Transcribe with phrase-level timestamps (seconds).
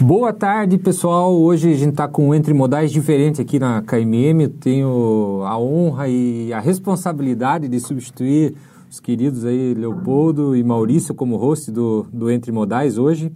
[0.00, 1.34] Boa tarde, pessoal.
[1.34, 4.42] Hoje a gente está com Entre Modais diferente aqui na KMM.
[4.42, 8.54] Eu tenho a honra e a responsabilidade de substituir
[8.88, 13.32] os queridos aí Leopoldo e Maurício como host do, do Entre Modais hoje.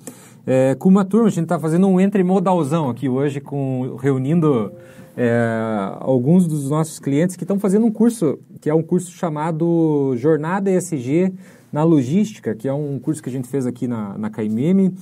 [0.46, 4.70] É, com uma turma, a gente está fazendo um Entre Modalzão aqui hoje, com, reunindo
[5.16, 10.14] é, alguns dos nossos clientes que estão fazendo um curso, que é um curso chamado
[10.16, 11.34] Jornada ESG
[11.72, 14.92] na Logística, que é um curso que a gente fez aqui na, na KMM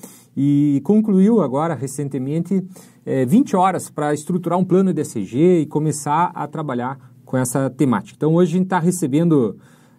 [0.43, 2.65] e concluiu agora, recentemente,
[3.05, 5.03] é, 20 horas para estruturar um plano de
[5.37, 8.17] e começar a trabalhar com essa temática.
[8.17, 9.59] Então, hoje a gente está recebendo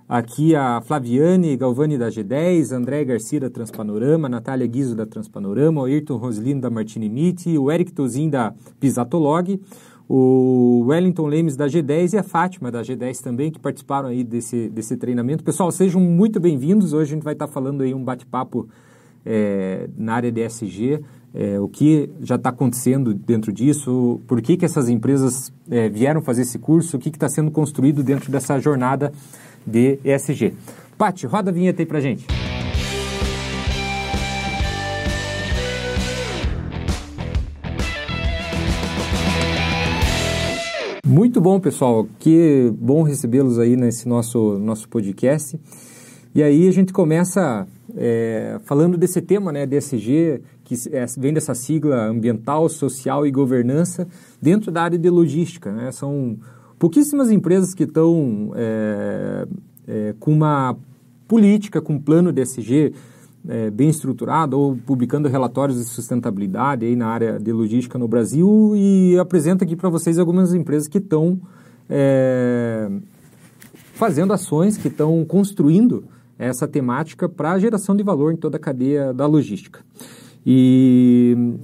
[0.10, 5.86] aqui a Flaviane Galvani da G10, André Garcia da Transpanorama, Natália Guizo da Transpanorama, o
[5.86, 9.62] Ayrton Roslino da Martini Meet, o Eric Tozin da Pisatolog,
[10.10, 14.70] o Wellington Lemes da G10 e a Fátima da G10 também, que participaram aí desse,
[14.70, 15.44] desse treinamento.
[15.44, 16.94] Pessoal, sejam muito bem-vindos.
[16.94, 18.68] Hoje a gente vai estar falando aí um bate-papo
[19.26, 21.02] é, na área de SG,
[21.34, 26.22] é, o que já está acontecendo dentro disso, por que, que essas empresas é, vieram
[26.22, 29.12] fazer esse curso, o que está sendo construído dentro dessa jornada
[29.66, 30.54] de ESG.
[30.98, 32.26] Pati, roda a vinheta aí para gente.
[41.12, 42.08] Muito bom, pessoal.
[42.20, 45.60] Que bom recebê-los aí nesse nosso, nosso podcast.
[46.34, 51.54] E aí a gente começa é, falando desse tema, né, DSG, que é, vem dessa
[51.54, 54.08] sigla ambiental, social e governança,
[54.42, 55.72] dentro da área de logística.
[55.72, 55.92] Né?
[55.92, 56.38] São
[56.80, 59.46] pouquíssimas empresas que estão é,
[59.88, 60.78] é, com uma
[61.28, 62.94] política, com um plano DSG
[63.48, 68.74] é, bem estruturado ou publicando relatórios de sustentabilidade aí na área de logística no Brasil
[68.76, 71.40] e apresento aqui para vocês algumas empresas que estão
[71.90, 72.90] é,
[73.96, 76.06] fazendo ações, que estão construindo
[76.48, 79.82] essa temática para a geração de valor em toda a cadeia da logística.
[80.46, 81.56] E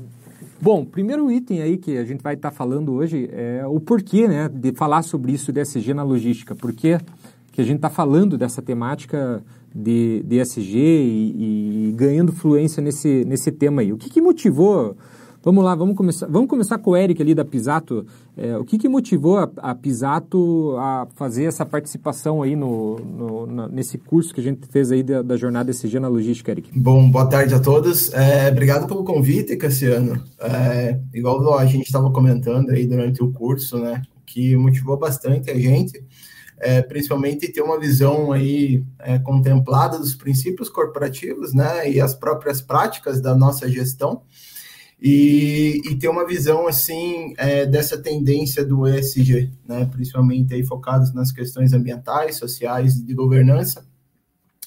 [0.60, 4.28] Bom, primeiro item aí que a gente vai estar tá falando hoje é o porquê
[4.28, 6.56] né, de falar sobre isso de SG na logística.
[6.56, 6.98] Por que,
[7.52, 9.44] que a gente está falando dessa temática
[9.74, 13.94] de, de SG e, e, ganhando fluência nesse, nesse tema aí.
[13.94, 14.96] O que, que motivou
[15.44, 18.06] Vamos lá, vamos começar, vamos começar com o Eric ali da Pisato.
[18.36, 23.46] É, o que, que motivou a, a, Pisato a fazer essa participação aí no, no
[23.48, 26.78] na, nesse curso que a gente fez aí da, da, jornada SG na logística, Eric?
[26.78, 28.12] Bom, boa tarde a todos.
[28.14, 30.22] É, obrigado pelo convite, Cassiano.
[30.40, 35.58] É, igual a gente estava comentando aí durante o curso, né, que motivou bastante a
[35.58, 36.04] gente,
[36.60, 42.60] é, principalmente ter uma visão aí é, contemplada dos princípios corporativos, né, e as próprias
[42.60, 44.24] práticas da nossa gestão
[45.02, 51.14] e, e ter uma visão assim é, dessa tendência do ESG, né, principalmente aí focados
[51.14, 53.86] nas questões ambientais, sociais e de governança,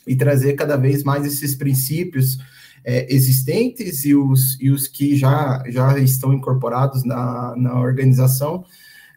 [0.06, 2.38] e trazer cada vez mais esses princípios
[2.84, 8.64] é, existentes e os, e os que já, já estão incorporados na, na organização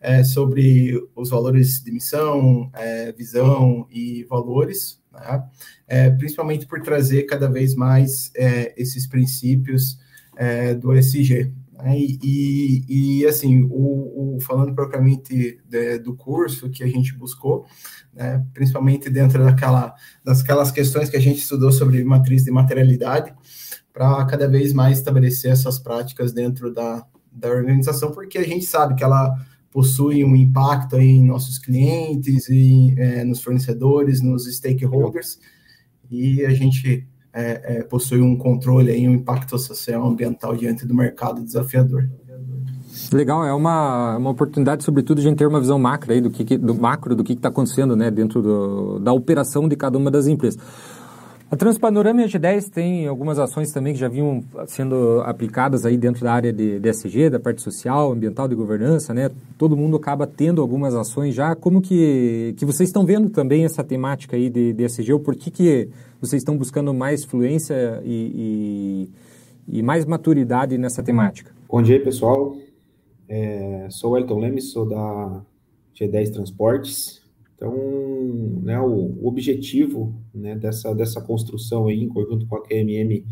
[0.02, 5.44] é, sobre os valores de missão, é, visão e valores, né?
[5.88, 9.98] É, principalmente por trazer cada vez mais é, esses princípios
[10.36, 11.52] é, do SG.
[11.74, 12.00] Né?
[12.00, 17.66] E, e, e, assim, o, o, falando propriamente de, do curso que a gente buscou,
[18.14, 23.34] né, principalmente dentro daquela, daquelas questões que a gente estudou sobre matriz de materialidade,
[23.92, 28.96] para cada vez mais estabelecer essas práticas dentro da, da organização, porque a gente sabe
[28.96, 29.36] que ela
[29.70, 35.40] possui um impacto em nossos clientes, e, é, nos fornecedores, nos stakeholders,
[36.10, 40.94] e a gente é, é, possui um controle e um impacto social ambiental diante do
[40.94, 42.08] mercado desafiador.
[43.12, 46.30] Legal, é uma, uma oportunidade, sobretudo, de a gente ter uma visão macro aí do,
[46.30, 50.12] que, do macro do que está acontecendo né, dentro do, da operação de cada uma
[50.12, 50.60] das empresas.
[51.54, 55.96] A Transpanorama e a G10 tem algumas ações também que já vinham sendo aplicadas aí
[55.96, 59.30] dentro da área de, de SG, da parte social, ambiental, de governança, né?
[59.56, 61.56] Todo mundo acaba tendo algumas ações já.
[61.56, 65.14] Como que, que vocês estão vendo também essa temática aí de, de SG?
[65.14, 69.08] Ou por que, que vocês estão buscando mais fluência e,
[69.70, 71.52] e, e mais maturidade nessa temática?
[71.70, 72.58] Bom dia, pessoal.
[73.30, 75.44] É, sou o Elton Lemes, sou da
[75.96, 77.23] G10 Transportes.
[77.64, 83.24] Então, né, o, objetivo né, dessa, dessa construção aí, em conjunto com a QMM,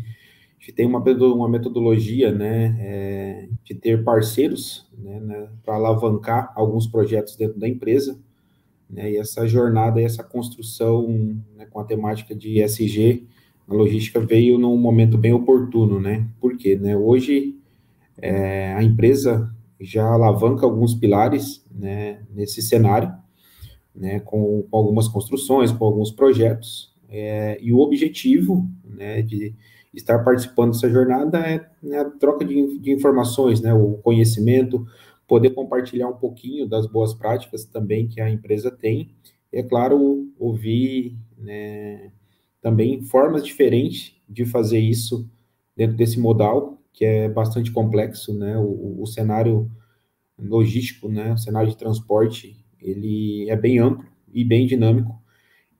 [0.58, 6.86] gente tem uma, uma metodologia né, é, de ter parceiros né, né, para alavancar alguns
[6.86, 8.18] projetos dentro da empresa.
[8.88, 13.26] Né, e essa jornada essa construção né, com a temática de ESG,
[13.68, 16.26] a logística veio num momento bem oportuno, né?
[16.40, 17.56] Porque né, hoje
[18.18, 23.12] é, a empresa já alavanca alguns pilares né, nesse cenário,
[23.94, 29.54] né, com, com algumas construções, com alguns projetos, é, e o objetivo né, de,
[29.92, 34.86] estar participando dessa jornada é né, a troca de, de informações, né, o conhecimento,
[35.26, 39.14] poder compartilhar um pouquinho das boas práticas também que a empresa tem.
[39.52, 42.10] E, é claro, ouvir né,
[42.60, 45.28] também formas diferentes de fazer isso
[45.76, 48.56] dentro desse modal, que é bastante complexo, né?
[48.58, 49.70] O, o cenário
[50.38, 51.32] logístico, né?
[51.32, 55.20] O cenário de transporte, ele é bem amplo e bem dinâmico.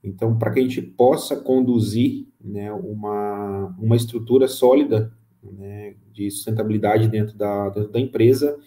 [0.03, 7.07] Então, para que a gente possa conduzir né, uma, uma estrutura sólida né, de sustentabilidade
[7.07, 8.57] dentro da, dentro da empresa,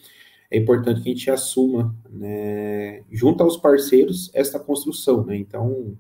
[0.51, 5.25] é importante que a gente assuma, né, junto aos parceiros, esta construção.
[5.25, 5.37] Né?
[5.37, 5.97] Então,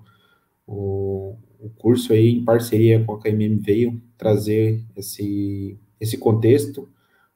[0.66, 6.88] o, o curso aí, em parceria com a KMM, veio trazer esse, esse contexto,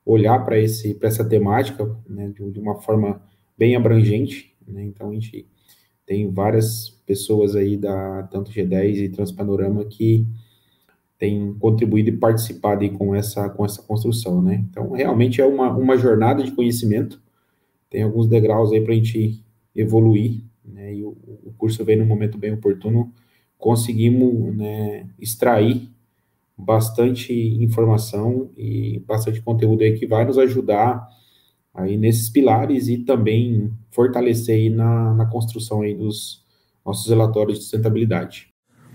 [0.05, 3.23] olhar para essa temática né, de, de, uma forma
[3.57, 4.55] bem abrangente.
[4.71, 4.85] Né?
[4.85, 5.47] Então, a gente
[6.11, 10.27] tem várias pessoas aí da tanto G10 e Transpanorama que
[11.21, 14.65] têm contribuído e participado aí com essa com essa construção, né?
[14.69, 17.23] Então realmente é uma, uma jornada de conhecimento.
[17.89, 19.45] Tem alguns degraus aí para a gente
[19.77, 20.95] evoluir, né?
[20.95, 21.11] E o,
[21.45, 23.13] o curso vem num momento bem oportuno.
[23.57, 25.91] Conseguimos né, extrair
[26.57, 27.33] bastante
[27.63, 31.07] informação e bastante conteúdo aí que vai nos ajudar
[31.75, 36.45] aí nesses pilares e também fortalecer aí na, na construção aí dos
[36.85, 38.49] nossos relatórios de sustentabilidade.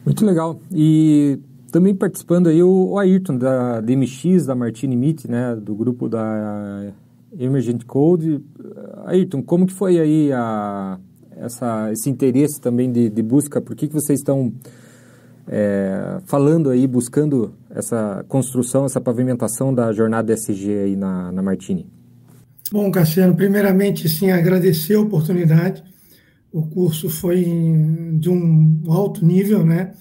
[0.06, 0.60] Muito legal.
[0.72, 1.39] E
[1.72, 6.94] também participando aí o, Ayrton da DMX, da Martini Meet, né, do grupo da
[7.38, 8.42] Emergent Code.
[9.06, 11.00] Ayrton, como que foi aí a,
[11.38, 13.60] essa, esse interesse também de, de busca?
[13.60, 14.54] Por que, que vocês estão
[15.48, 21.88] é, falando aí, buscando essa construção, essa pavimentação da jornada SG aí na, na Martini?
[22.71, 25.83] Bom, Cassiano, primeiramente, sim, agradecer a oportunidade.
[26.51, 27.45] O curso foi
[28.17, 29.94] de um alto nível, né?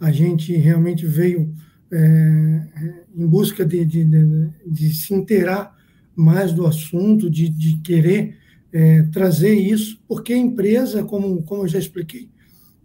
[0.00, 1.54] A gente realmente veio
[1.92, 2.66] é,
[3.14, 5.76] em busca de, de, de, de, se inteirar
[6.16, 8.36] mais do assunto, de, querer
[8.72, 12.28] é, trazer isso, porque a empresa, como, como eu já expliquei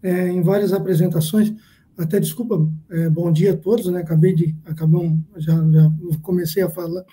[0.04, 1.52] é, em várias apresentações,
[1.98, 4.02] até desculpa, é, bom dia a todos, né?
[4.02, 5.92] Acabei de, acabam, já, já
[6.22, 7.04] comecei a falar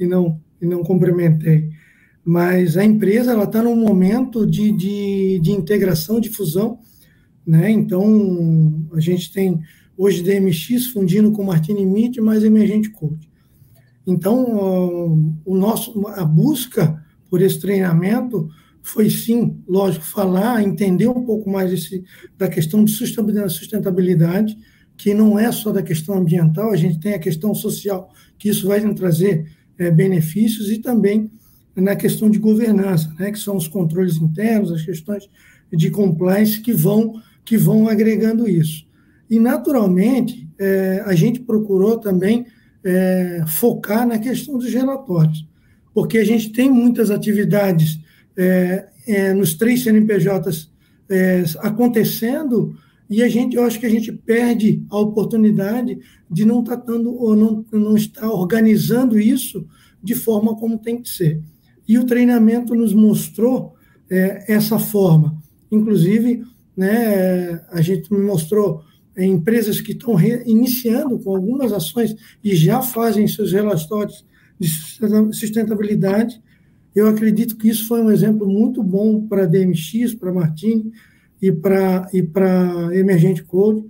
[0.00, 1.70] e não e não cumprimentei.
[2.24, 6.78] Mas a empresa ela está num momento de, de, de integração, de fusão,
[7.46, 7.70] né?
[7.70, 9.60] Então a gente tem
[9.96, 13.30] hoje DMX fundindo com Martini Meet mais Emergente Code.
[14.06, 18.48] Então o nosso a busca por esse treinamento
[18.82, 22.02] foi sim, lógico, falar, entender um pouco mais esse,
[22.36, 24.56] da questão de sustentabilidade,
[24.96, 28.66] que não é só da questão ambiental, a gente tem a questão social, que isso
[28.66, 29.46] vai trazer
[29.80, 31.30] é, benefícios, e também
[31.74, 35.28] na questão de governança, né, que são os controles internos, as questões
[35.72, 38.86] de compliance que vão, que vão agregando isso.
[39.28, 42.46] E, naturalmente, é, a gente procurou também
[42.84, 45.48] é, focar na questão dos relatórios,
[45.94, 47.98] porque a gente tem muitas atividades
[48.36, 50.70] é, é, nos três CNPJs
[51.08, 52.76] é, acontecendo
[53.10, 55.98] e a gente, eu acho que a gente perde a oportunidade
[56.30, 59.66] de não estar tá ou não, não estar organizando isso
[60.02, 61.42] de forma como tem que ser.
[61.86, 63.74] E o treinamento nos mostrou
[64.08, 65.36] é, essa forma.
[65.70, 66.44] Inclusive,
[66.76, 68.84] né, a gente mostrou
[69.16, 70.14] é, empresas que estão
[70.46, 74.24] iniciando com algumas ações e já fazem seus relatórios
[74.58, 74.68] de
[75.32, 76.40] sustentabilidade
[76.94, 80.92] eu acredito que isso foi um exemplo muito bom para a DMX, para a Martini
[81.40, 83.84] e para e para Emergente Code,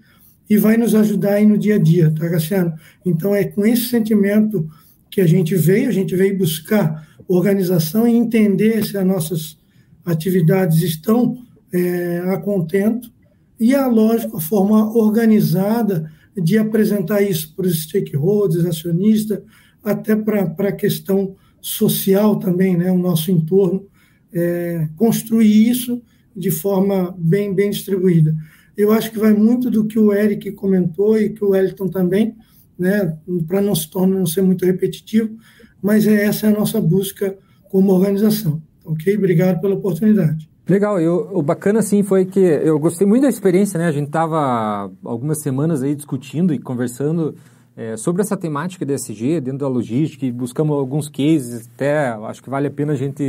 [0.49, 2.75] e vai nos ajudar aí no dia a dia, tá, Cassiano?
[3.07, 4.69] Então, é com esse sentimento
[5.11, 9.59] que a gente veio, a gente veio buscar organização e entender se as nossas
[10.04, 11.38] atividades estão
[11.73, 13.12] é, a contento,
[13.61, 19.40] e a lógica, a forma organizada de apresentar isso para os stakeholders, acionistas,
[19.85, 23.87] até para a questão social também, né, o nosso entorno,
[24.33, 26.02] é, construir isso
[26.37, 28.34] de forma bem, bem distribuída.
[28.76, 32.34] Eu acho que vai muito do que o Eric comentou e que o Wellington também,
[32.78, 35.37] né, para não se tornar não ser muito repetitivo,
[35.82, 37.37] mas é, essa é a nossa busca
[37.68, 38.62] como organização.
[38.84, 39.16] Ok?
[39.16, 40.49] Obrigado pela oportunidade.
[40.68, 43.87] Legal, eu, o bacana sim foi que eu gostei muito da experiência, né?
[43.87, 47.34] A gente estava algumas semanas aí discutindo e conversando
[47.80, 52.42] é, sobre essa temática de SG dentro da logística e buscamos alguns cases, até acho
[52.42, 53.22] que vale a pena a gente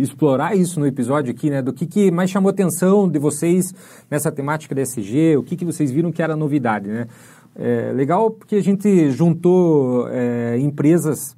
[0.00, 1.62] explorar isso no episódio aqui, né?
[1.62, 3.72] Do que, que mais chamou atenção de vocês
[4.10, 7.06] nessa temática de SG, o que, que vocês viram que era novidade, né?
[7.54, 11.36] É, legal porque a gente juntou é, empresas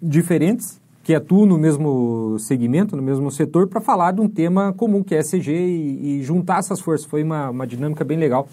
[0.00, 5.02] diferentes que atuam no mesmo segmento, no mesmo setor, para falar de um tema comum
[5.02, 7.06] que é SG e, e juntar essas forças.
[7.06, 8.46] Foi uma, uma dinâmica bem legal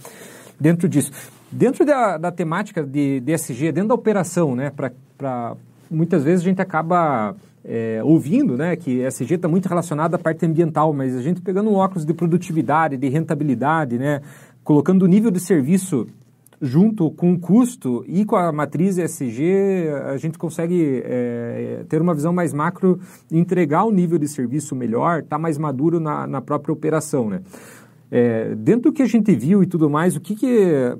[0.59, 1.11] dentro disso.
[1.51, 4.71] Dentro da, da temática de, de SG, dentro da operação, né,
[5.17, 5.55] para
[5.89, 10.45] muitas vezes a gente acaba é, ouvindo né, que SG está muito relacionado à parte
[10.45, 14.21] ambiental, mas a gente pegando um óculos de produtividade, de rentabilidade, né,
[14.63, 16.07] colocando o nível de serviço
[16.61, 22.13] junto com o custo e com a matriz ESG, a gente consegue é, ter uma
[22.13, 22.99] visão mais macro,
[23.31, 27.31] entregar um nível de serviço melhor, estar tá mais maduro na, na própria operação.
[27.31, 27.41] Né?
[28.11, 30.95] É, dentro do que a gente viu e tudo mais, o que, que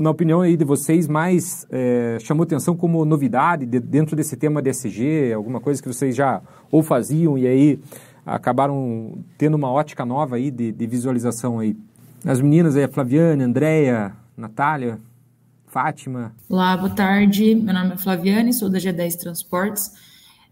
[0.00, 4.62] na opinião aí de vocês, mais é, chamou atenção como novidade de, dentro desse tema
[4.62, 6.40] de ESG, alguma coisa que vocês já
[6.70, 7.78] ou faziam e aí
[8.24, 11.76] acabaram tendo uma ótica nova aí de, de visualização aí?
[12.24, 14.98] As meninas aí, a Flaviane, a Andrea, Natália,
[15.66, 16.34] Fátima.
[16.48, 17.54] Olá, boa tarde.
[17.54, 19.92] Meu nome é Flaviane, sou da G10 Transportes.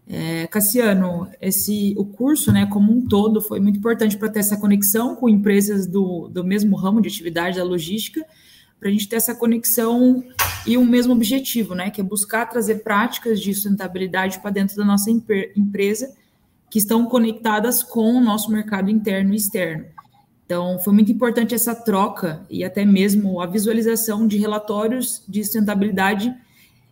[0.07, 4.57] É, Cassiano, esse, o curso, né, como um todo, foi muito importante para ter essa
[4.57, 8.23] conexão com empresas do, do mesmo ramo de atividade da logística,
[8.79, 10.23] para a gente ter essa conexão
[10.65, 14.85] e o mesmo objetivo, né, que é buscar trazer práticas de sustentabilidade para dentro da
[14.85, 16.15] nossa empresa
[16.69, 19.85] que estão conectadas com o nosso mercado interno e externo.
[20.45, 26.33] Então, foi muito importante essa troca e até mesmo a visualização de relatórios de sustentabilidade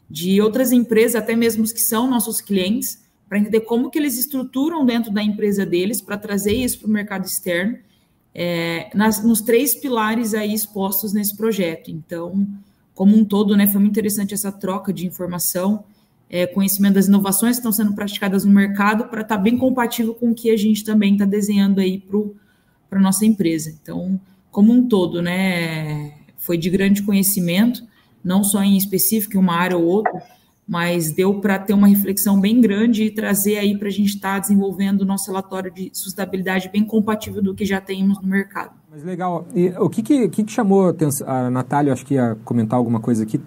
[0.10, 4.17] de outras empresas, até mesmo os que são nossos clientes, para entender como que eles
[4.17, 7.77] estruturam dentro da empresa deles para trazer isso para o mercado externo,
[8.39, 11.89] é, nas, nos três pilares aí expostos nesse projeto.
[11.89, 12.48] Então,
[12.94, 15.84] como um todo, né, foi muito interessante essa troca de informação,
[16.29, 20.13] é, conhecimento das inovações que estão sendo praticadas no mercado para estar tá bem compatível
[20.13, 22.20] com o que a gente também está desenhando aí para
[22.88, 23.75] para nossa empresa.
[23.82, 24.20] Então,
[24.51, 27.84] como um todo, né, foi de grande conhecimento,
[28.24, 30.24] não só em específico em uma área ou outra,
[30.67, 34.33] mas deu para ter uma reflexão bem grande e trazer aí para a gente estar
[34.33, 38.71] tá desenvolvendo o nosso relatório de sustentabilidade bem compatível do que já temos no mercado.
[38.91, 39.47] Mas legal.
[39.55, 41.29] E o que, que, que chamou a atenção?
[41.29, 43.39] A Natália, acho que ia comentar alguma coisa aqui.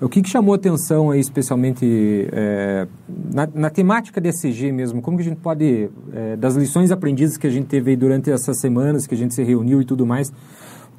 [0.00, 2.88] O que, que chamou atenção aí, especialmente é,
[3.34, 5.02] na, na, temática de SG mesmo?
[5.02, 8.30] Como que a gente pode, é, das lições aprendidas que a gente teve aí durante
[8.30, 10.32] essas semanas que a gente se reuniu e tudo mais,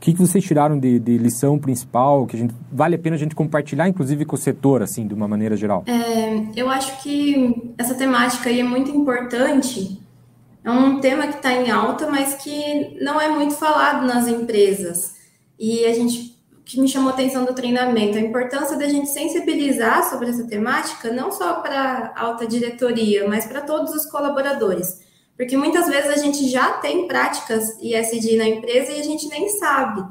[0.02, 3.36] que, que vocês tiraram de, de lição principal que gente, vale a pena a gente
[3.36, 5.84] compartilhar, inclusive com o setor, assim, de uma maneira geral?
[5.86, 10.02] É, eu acho que essa temática aí é muito importante.
[10.64, 15.14] É um tema que está em alta, mas que não é muito falado nas empresas.
[15.60, 16.32] E a gente
[16.66, 21.12] que me chamou a atenção do treinamento, a importância da gente sensibilizar sobre essa temática,
[21.12, 25.02] não só para a alta diretoria, mas para todos os colaboradores.
[25.42, 29.50] Porque muitas vezes a gente já tem práticas ISD na empresa e a gente nem
[29.50, 30.04] sabe.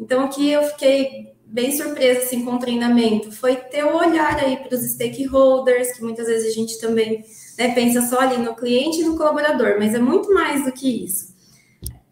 [0.00, 4.36] Então, o que eu fiquei bem surpresa assim, com o treinamento foi ter o olhar
[4.36, 7.24] aí para os stakeholders, que muitas vezes a gente também
[7.56, 11.04] né, pensa só ali no cliente e no colaborador, mas é muito mais do que
[11.04, 11.32] isso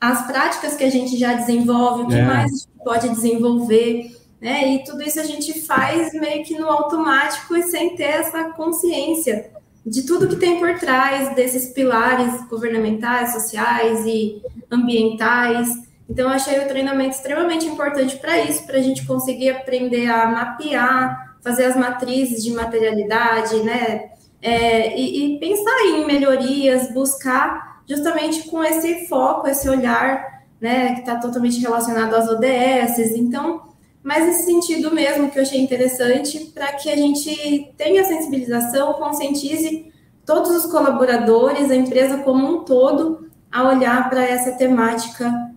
[0.01, 2.23] as práticas que a gente já desenvolve, o que é.
[2.23, 4.75] mais a gente pode desenvolver, né?
[4.75, 9.53] E tudo isso a gente faz meio que no automático e sem ter essa consciência
[9.85, 15.69] de tudo que tem por trás desses pilares governamentais, sociais e ambientais.
[16.09, 20.27] Então, eu achei o treinamento extremamente importante para isso, para a gente conseguir aprender a
[20.27, 24.11] mapear, fazer as matrizes de materialidade, né?
[24.41, 31.01] É, e, e pensar em melhorias, buscar justamente com esse foco, esse olhar, né, que
[31.01, 33.17] está totalmente relacionado às ODS.
[33.17, 33.72] Então,
[34.03, 39.93] mas nesse sentido mesmo que eu achei interessante, para que a gente tenha sensibilização, conscientize
[40.27, 45.52] todos os colaboradores, a empresa como um todo, a olhar para essa temática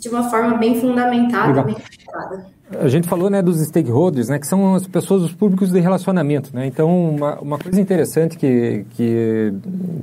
[0.00, 1.64] de uma forma bem fundamentada, Legal.
[1.64, 2.46] bem focada.
[2.78, 6.54] A gente falou né, dos stakeholders, né, que são as pessoas, os públicos de relacionamento.
[6.54, 6.66] Né?
[6.66, 9.52] Então, uma, uma coisa interessante que, que,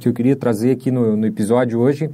[0.02, 2.10] que eu queria trazer aqui no, no episódio hoje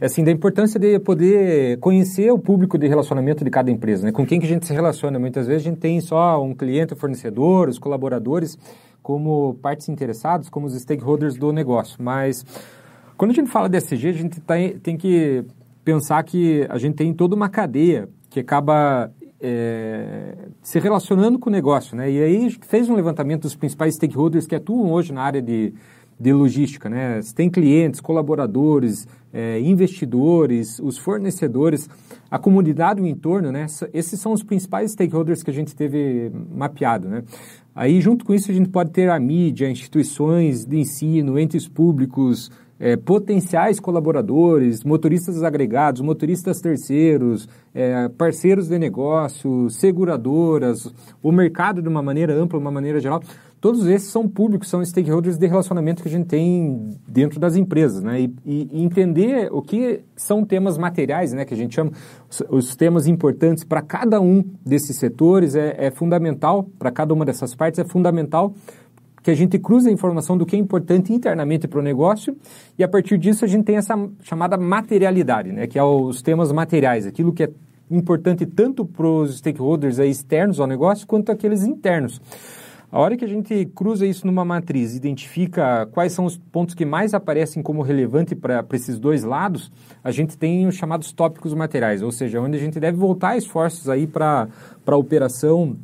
[0.00, 4.06] é assim, da importância de poder conhecer o público de relacionamento de cada empresa.
[4.06, 4.12] Né?
[4.12, 5.18] Com quem que a gente se relaciona.
[5.18, 8.56] Muitas vezes a gente tem só um cliente, um fornecedor, os colaboradores
[9.02, 11.96] como partes interessadas, como os stakeholders do negócio.
[12.00, 12.44] Mas
[13.16, 15.44] quando a gente fala de SG, a gente tá, tem que
[15.86, 19.08] pensar que a gente tem toda uma cadeia que acaba
[19.40, 22.10] é, se relacionando com o negócio, né?
[22.10, 25.72] E aí fez um levantamento dos principais stakeholders que atuam hoje na área de,
[26.18, 27.22] de logística, né?
[27.22, 31.88] Você tem clientes, colaboradores, é, investidores, os fornecedores,
[32.28, 33.66] a comunidade o entorno, né?
[33.94, 37.22] Esses são os principais stakeholders que a gente teve mapeado, né?
[37.72, 42.50] Aí, junto com isso, a gente pode ter a mídia, instituições de ensino, entes públicos,
[42.78, 50.92] é, potenciais colaboradores, motoristas agregados, motoristas terceiros, é, parceiros de negócio, seguradoras,
[51.22, 53.22] o mercado de uma maneira ampla, de uma maneira geral.
[53.60, 58.02] todos esses são públicos, são stakeholders de relacionamento que a gente tem dentro das empresas,
[58.02, 58.20] né?
[58.20, 61.44] E, e, entender o que são temas materiais, né?
[61.44, 61.90] Que a gente chama
[62.30, 67.24] os, os temas importantes para cada um desses setores é, é fundamental, para cada uma
[67.24, 68.54] dessas partes é fundamental
[69.26, 72.36] que a gente cruza a informação do que é importante internamente para o negócio
[72.78, 75.66] e a partir disso a gente tem essa chamada materialidade, né?
[75.66, 77.50] Que é os temas materiais, aquilo que é
[77.90, 82.20] importante tanto para os stakeholders externos ao negócio quanto aqueles internos.
[82.88, 86.84] A hora que a gente cruza isso numa matriz, identifica quais são os pontos que
[86.84, 89.72] mais aparecem como relevante para esses dois lados,
[90.04, 93.88] a gente tem os chamados tópicos materiais, ou seja, onde a gente deve voltar esforços
[93.88, 94.46] aí para
[94.86, 95.76] a operação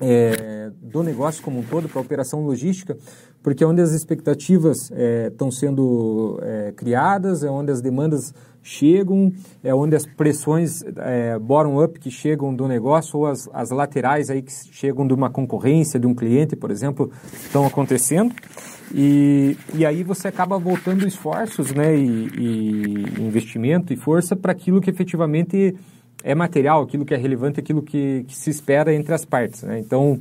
[0.00, 2.96] é, do negócio como um todo, para a operação logística,
[3.42, 4.90] porque é onde as expectativas
[5.30, 8.32] estão é, sendo é, criadas, é onde as demandas
[8.62, 9.30] chegam,
[9.62, 14.40] é onde as pressões é, bottom-up que chegam do negócio ou as, as laterais aí
[14.40, 17.10] que chegam de uma concorrência, de um cliente, por exemplo,
[17.44, 18.34] estão acontecendo.
[18.92, 24.80] E, e aí você acaba voltando esforços né, e, e investimento e força para aquilo
[24.80, 25.76] que efetivamente
[26.24, 29.62] é material, aquilo que é relevante, aquilo que, que se espera entre as partes.
[29.62, 29.78] Né?
[29.78, 30.18] Então,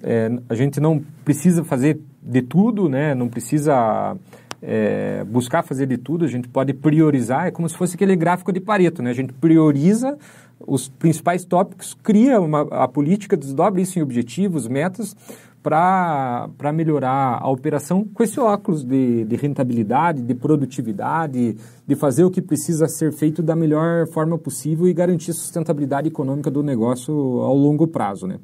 [0.00, 3.16] é, a gente não precisa fazer de tudo, né?
[3.16, 4.16] não precisa
[4.62, 8.52] é, buscar fazer de tudo, a gente pode priorizar, é como se fosse aquele gráfico
[8.52, 9.10] de Pareto, né?
[9.10, 10.16] a gente prioriza
[10.64, 15.16] os principais tópicos, cria uma, a política, desdobra isso em objetivos, metas,
[15.62, 22.30] para melhorar a operação com esse óculos de, de, rentabilidade, de produtividade, de fazer o
[22.30, 27.54] que precisa ser feito da melhor forma possível e garantir sustentabilidade econômica do negócio ao
[27.54, 28.26] longo prazo.
[28.26, 28.38] Né?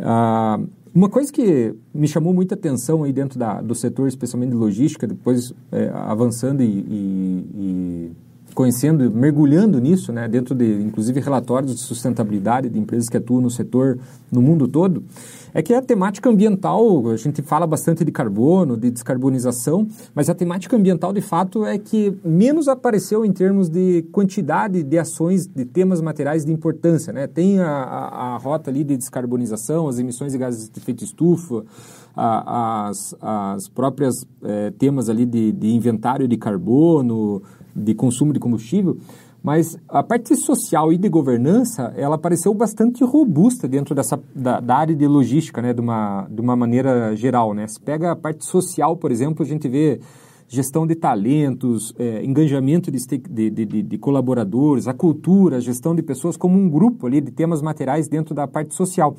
[0.00, 0.58] Ah,
[0.96, 5.06] uma coisa que me chamou muita atenção aí dentro da, do setor, especialmente de logística,
[5.06, 8.12] depois é, avançando e, e,
[8.56, 13.50] conhecendo, mergulhando nisso, né, dentro de, inclusive, relatórios de sustentabilidade de empresas que atuam no
[13.50, 13.98] setor
[14.32, 15.04] no mundo todo,
[15.52, 20.34] é que a temática ambiental, a gente fala bastante de carbono, de descarbonização, mas a
[20.34, 25.66] temática ambiental, de fato, é que menos apareceu em termos de quantidade de ações, de
[25.66, 27.12] temas materiais de importância.
[27.12, 27.26] Né?
[27.26, 31.62] Tem a, a, a rota ali de descarbonização, as emissões de gases de efeito estufa,
[32.16, 37.42] as, as próprias é, temas ali de, de inventário de carbono,
[37.76, 38.98] de consumo de combustível,
[39.42, 44.76] mas a parte social e de governança, ela pareceu bastante robusta dentro dessa, da, da,
[44.76, 47.54] área de logística, né, de uma, de uma maneira geral.
[47.54, 47.66] Né?
[47.68, 50.00] Se pega a parte social, por exemplo, a gente vê
[50.48, 56.02] gestão de talentos, é, engajamento de, de, de, de, colaboradores, a cultura, a gestão de
[56.02, 59.16] pessoas como um grupo ali de temas materiais dentro da parte social.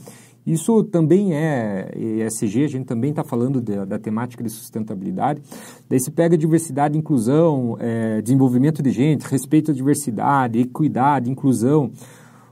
[0.47, 5.41] Isso também é ESG, a gente também está falando de, da temática de sustentabilidade.
[5.89, 11.91] Daí se pega diversidade, inclusão, é, desenvolvimento de gente, respeito à diversidade, equidade, inclusão.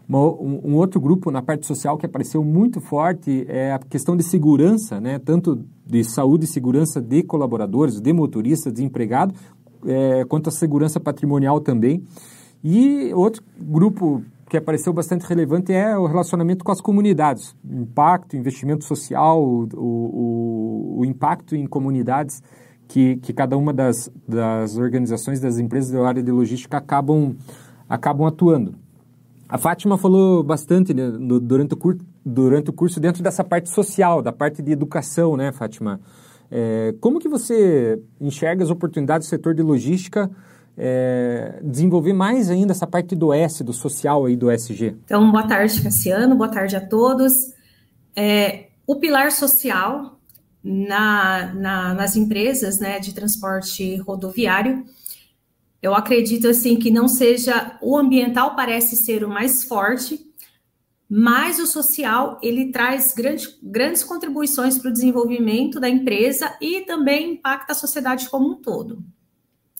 [0.10, 4.18] Uma, um, um, outro grupo na parte social que apareceu muito forte é a questão
[4.18, 5.18] de segurança, né?
[5.18, 9.40] tanto de saúde e segurança de colaboradores, de motoristas, de empregados,
[9.86, 12.04] é, quanto a segurança patrimonial também.
[12.62, 18.84] E outro grupo que apareceu bastante relevante é o relacionamento com as comunidades, impacto, investimento
[18.84, 22.44] social, o, o, o impacto em comunidades
[22.88, 27.36] que, que cada uma das, das organizações, das empresas da área de logística acabam,
[27.90, 28.76] acabam atuando.
[29.48, 33.70] A Fátima falou bastante né, no, durante, o cur, durante o curso dentro dessa parte
[33.70, 36.00] social, da parte de educação, né, Fátima?
[36.52, 40.30] É, como que você enxerga as oportunidades do setor de logística
[40.78, 44.96] é, desenvolver mais ainda essa parte do S, do social aí do SG.
[45.06, 47.34] Então, boa tarde, Cassiano, boa tarde a todos.
[48.16, 50.20] É, o pilar social
[50.64, 54.84] na, na, nas empresas né, de transporte rodoviário,
[55.82, 60.20] eu acredito assim que não seja o ambiental parece ser o mais forte,
[61.08, 67.34] mas o social ele traz grande, grandes contribuições para o desenvolvimento da empresa e também
[67.34, 69.04] impacta a sociedade como um todo.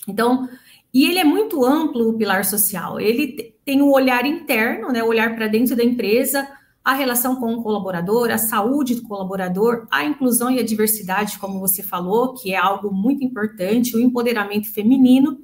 [0.08, 0.48] Então,
[0.96, 3.02] e ele é muito amplo, o pilar social.
[3.02, 6.48] Ele tem o olhar interno, né, olhar para dentro da empresa,
[6.86, 11.60] a relação com o colaborador, a saúde do colaborador, a inclusão e a diversidade, como
[11.60, 15.38] você falou, que é algo muito importante, o empoderamento feminino,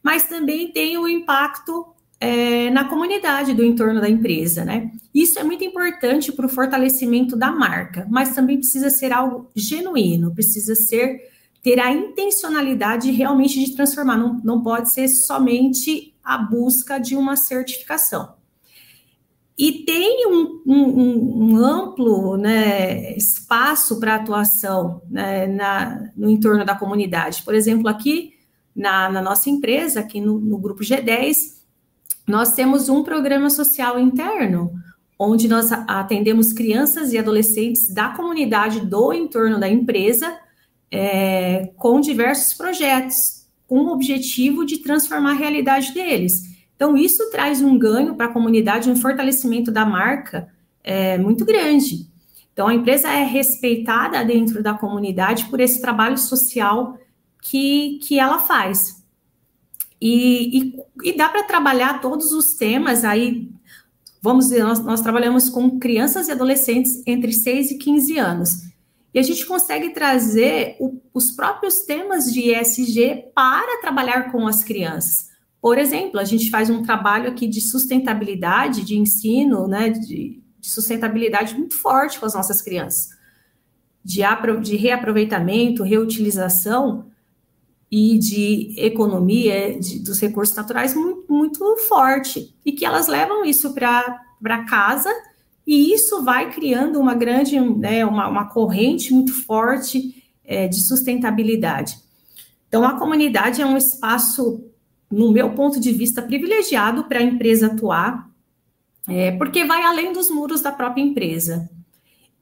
[0.00, 1.84] mas também tem o impacto
[2.20, 4.92] é, na comunidade do entorno da empresa, né?
[5.12, 10.32] Isso é muito importante para o fortalecimento da marca, mas também precisa ser algo genuíno,
[10.32, 11.31] precisa ser
[11.62, 17.36] ter a intencionalidade realmente de transformar, não, não pode ser somente a busca de uma
[17.36, 18.34] certificação.
[19.56, 26.74] E tem um, um, um amplo né, espaço para atuação né, na, no entorno da
[26.74, 27.42] comunidade.
[27.42, 28.32] Por exemplo, aqui
[28.74, 31.60] na, na nossa empresa, aqui no, no grupo G10,
[32.26, 34.72] nós temos um programa social interno,
[35.18, 40.36] onde nós atendemos crianças e adolescentes da comunidade do entorno da empresa
[40.92, 46.52] é, com diversos projetos, com o objetivo de transformar a realidade deles.
[46.76, 50.48] Então, isso traz um ganho para a comunidade, um fortalecimento da marca
[50.84, 52.06] é, muito grande.
[52.52, 56.98] Então, a empresa é respeitada dentro da comunidade por esse trabalho social
[57.40, 59.02] que, que ela faz.
[59.98, 63.48] E, e, e dá para trabalhar todos os temas aí.
[64.20, 68.71] Vamos dizer, nós, nós trabalhamos com crianças e adolescentes entre 6 e 15 anos.
[69.14, 74.64] E a gente consegue trazer o, os próprios temas de ESG para trabalhar com as
[74.64, 75.30] crianças.
[75.60, 80.70] Por exemplo, a gente faz um trabalho aqui de sustentabilidade, de ensino, né, de, de
[80.70, 83.10] sustentabilidade muito forte com as nossas crianças,
[84.04, 84.22] de,
[84.62, 87.06] de reaproveitamento, reutilização
[87.90, 93.74] e de economia de, dos recursos naturais muito, muito forte, e que elas levam isso
[93.74, 95.12] para casa,
[95.66, 101.96] e isso vai criando uma grande, né, uma, uma corrente muito forte é, de sustentabilidade.
[102.68, 104.64] Então, a comunidade é um espaço
[105.10, 108.30] no meu ponto de vista, privilegiado para a empresa atuar,
[109.06, 111.68] é, porque vai além dos muros da própria empresa.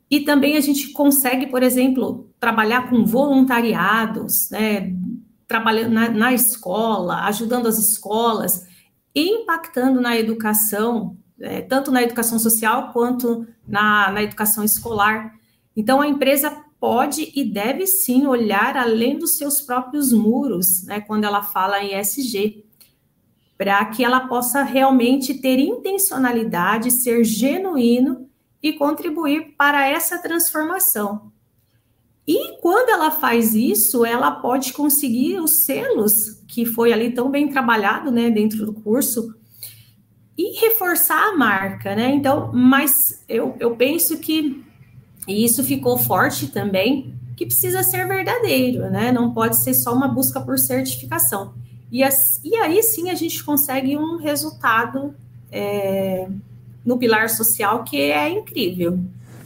[0.09, 4.95] E também a gente consegue, por exemplo, trabalhar com voluntariados, né,
[5.49, 8.67] trabalhando na, na escola, ajudando as escolas,
[9.15, 15.35] impactando na educação, é, tanto na educação social quanto na, na educação escolar.
[15.75, 21.25] Então, a empresa pode e deve sim olhar além dos seus próprios muros, né, quando
[21.25, 22.65] ela fala em ESG,
[23.57, 28.29] para que ela possa realmente ter intencionalidade, ser genuíno
[28.63, 31.31] e contribuir para essa transformação.
[32.27, 37.49] E quando ela faz isso, ela pode conseguir os selos que foi ali tão bem
[37.49, 39.35] trabalhado, né, dentro do curso,
[40.37, 42.11] e reforçar a marca, né?
[42.15, 44.65] Então, mas eu, eu penso que
[45.31, 49.13] e isso ficou forte também, que precisa ser verdadeiro, né?
[49.13, 51.53] Não pode ser só uma busca por certificação.
[51.91, 55.15] E, as, e aí sim a gente consegue um resultado
[55.51, 56.29] é,
[56.85, 58.99] no pilar social que é incrível.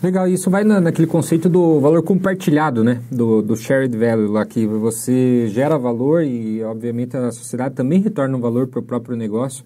[0.02, 3.00] Legal, isso vai na, naquele conceito do valor compartilhado, né?
[3.10, 8.36] Do, do shared value, lá que você gera valor e, obviamente, a sociedade também retorna
[8.36, 9.64] um valor para o próprio negócio.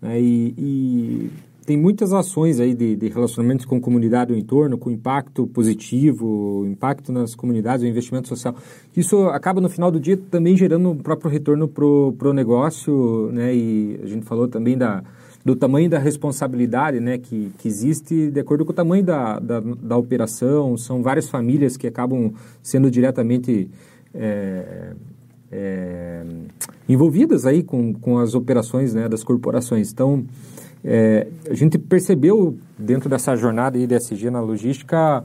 [0.00, 0.20] Né?
[0.20, 1.30] E, e
[1.68, 7.12] tem muitas ações aí de, de relacionamentos com comunidade do entorno, com impacto positivo, impacto
[7.12, 8.54] nas comunidades, o investimento social.
[8.96, 13.54] Isso acaba no final do dia também gerando um próprio retorno para o negócio, né?
[13.54, 15.02] E a gente falou também da,
[15.44, 19.60] do tamanho da responsabilidade né, que, que existe de acordo com o tamanho da, da,
[19.60, 20.76] da operação.
[20.76, 22.32] São várias famílias que acabam
[22.62, 23.68] sendo diretamente
[24.14, 24.94] é,
[25.50, 26.22] é,
[26.88, 29.92] envolvidas aí com, com as operações né, das corporações.
[29.92, 30.24] Então,
[30.84, 35.24] é, a gente percebeu dentro dessa jornada aí ESG na logística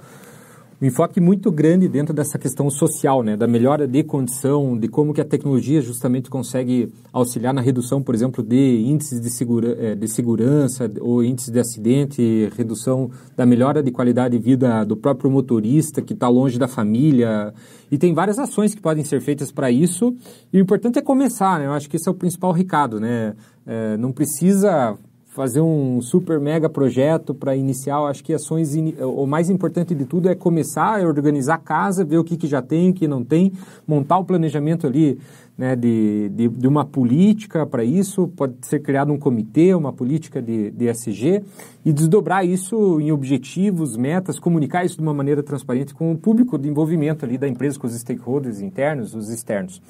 [0.84, 5.14] um enfoque muito grande dentro dessa questão social, né, da melhora de condição, de como
[5.14, 9.96] que a tecnologia justamente consegue auxiliar na redução, por exemplo, de índices de, segura, é,
[9.96, 15.32] de segurança ou índices de acidente, redução da melhora de qualidade de vida do próprio
[15.32, 17.54] motorista que está longe da família.
[17.90, 20.14] E tem várias ações que podem ser feitas para isso.
[20.52, 21.68] E o importante é começar, né?
[21.68, 23.36] Eu acho que esse é o principal recado, né?
[23.66, 24.98] É, não precisa
[25.34, 30.30] fazer um super mega projeto para iniciar, acho que ações, o mais importante de tudo
[30.30, 33.24] é começar a organizar a casa, ver o que, que já tem, o que não
[33.24, 33.52] tem,
[33.88, 35.18] montar o planejamento ali
[35.58, 40.40] né, de, de, de uma política para isso, pode ser criado um comitê, uma política
[40.40, 41.44] de, de SG
[41.84, 46.60] e desdobrar isso em objetivos, metas, comunicar isso de uma maneira transparente com o público
[46.60, 49.82] de envolvimento ali da empresa, com os stakeholders internos, os externos.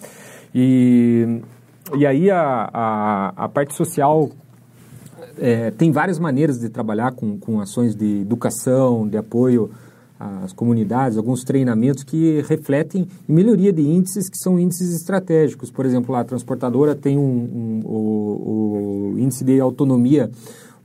[0.55, 1.41] E,
[1.97, 4.29] e aí a, a, a parte social
[5.37, 9.71] é, tem várias maneiras de trabalhar com, com ações de educação, de apoio
[10.19, 15.69] às comunidades, alguns treinamentos que refletem melhoria de índices que são índices estratégicos.
[15.69, 20.29] Por exemplo, a transportadora tem um, um o, o índice de autonomia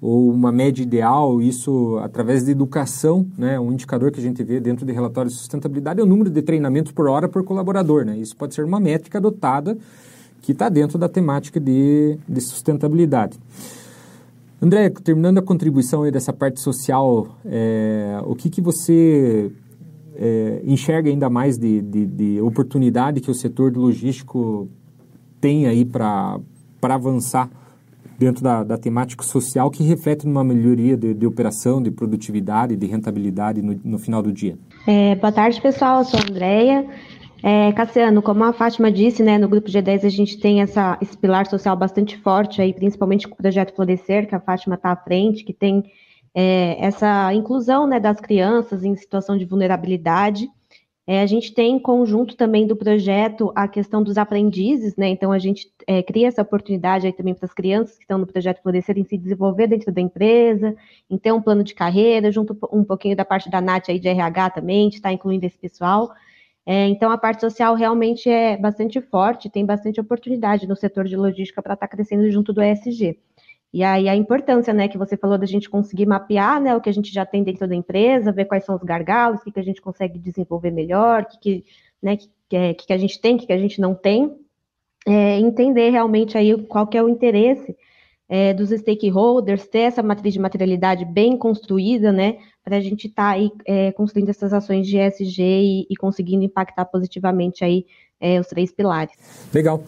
[0.01, 4.61] ou uma média ideal, isso através de educação, né, um indicador que a gente vê
[4.61, 8.05] dentro de relatórios de sustentabilidade é o número de treinamentos por hora por colaborador.
[8.05, 8.17] Né?
[8.17, 9.77] Isso pode ser uma métrica adotada
[10.41, 13.39] que está dentro da temática de, de sustentabilidade.
[14.61, 19.53] André, terminando a contribuição aí dessa parte social, é, o que, que você
[20.17, 24.69] é, enxerga ainda mais de, de, de, oportunidade que o setor logístico
[25.41, 26.41] tem aí para
[26.83, 27.49] avançar
[28.19, 32.87] dentro da, da temática social que reflete numa melhoria de, de operação, de produtividade, de
[32.87, 34.59] rentabilidade no, no final do dia?
[34.89, 36.01] É, boa tarde, pessoal.
[36.01, 36.85] Eu sou a Andrea.
[37.43, 41.17] É, Cassiano, como a Fátima disse, né, no grupo G10 a gente tem essa, esse
[41.17, 44.97] pilar social bastante forte aí, principalmente com o projeto Florescer, que a Fátima está à
[44.97, 45.85] frente, que tem
[46.35, 50.49] é, essa inclusão né, das crianças em situação de vulnerabilidade.
[51.07, 55.09] É, a gente tem em conjunto também do projeto a questão dos aprendizes, né?
[55.09, 58.27] Então a gente é, cria essa oportunidade aí também para as crianças que estão no
[58.27, 60.77] projeto Florescerem se desenvolver dentro da empresa,
[61.09, 64.07] em ter um plano de carreira, junto um pouquinho da parte da NAT aí de
[64.07, 66.11] RH também, está incluindo esse pessoal.
[66.71, 71.17] É, então a parte social realmente é bastante forte, tem bastante oportunidade no setor de
[71.17, 73.19] logística para estar tá crescendo junto do ESG.
[73.73, 76.91] E aí a importância, né, que você falou da gente conseguir mapear, né, o que
[76.91, 79.61] a gente já tem dentro da empresa, ver quais são os gargalos, o que, que
[79.61, 81.65] a gente consegue desenvolver melhor, o que, que,
[82.03, 84.37] né, que, que, que a gente tem, o que, que a gente não tem,
[85.07, 87.75] é, entender realmente aí qual que é o interesse
[88.29, 93.31] é, dos stakeholders, ter essa matriz de materialidade bem construída, né, para a gente estar
[93.31, 97.87] tá aí é, construindo essas ações de ESG e, e conseguindo impactar positivamente aí
[98.21, 99.15] é, os três pilares.
[99.55, 99.83] Legal.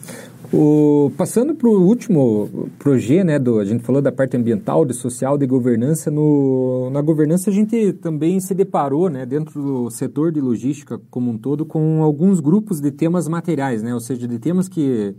[0.53, 4.95] O, passando para o último projeto, né, do, a gente falou da parte ambiental, de
[4.95, 6.11] social, de governança.
[6.11, 11.31] No, na governança a gente também se deparou, né, dentro do setor de logística como
[11.31, 15.15] um todo, com alguns grupos de temas materiais, né, ou seja, de temas que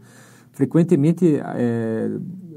[0.52, 2.10] frequentemente é,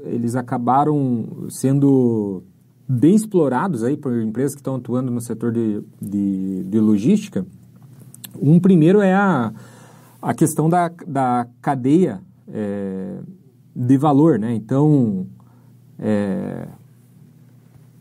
[0.05, 2.43] eles acabaram sendo
[2.87, 7.45] bem explorados aí por empresas que estão atuando no setor de, de, de logística.
[8.39, 9.51] Um primeiro é a
[10.25, 12.19] a questão da, da cadeia
[12.51, 13.19] é,
[13.75, 14.55] de valor, né?
[14.55, 15.27] Então,
[15.99, 16.67] é,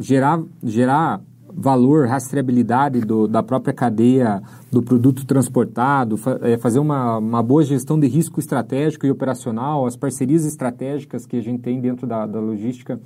[0.00, 1.20] gerar, gerar
[1.54, 7.62] valor, rastreabilidade do, da própria cadeia do produto transportado, fa, é, fazer uma, uma boa
[7.62, 12.26] gestão de risco estratégico e operacional, as parcerias estratégicas que a gente tem dentro da,
[12.26, 12.98] da logística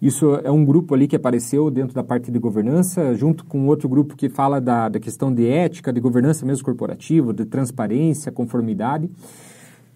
[0.00, 3.86] isso é um grupo ali que apareceu dentro da parte de governança, junto com outro
[3.86, 9.10] grupo que fala da, da questão de ética, de governança mesmo corporativa, de transparência, conformidade.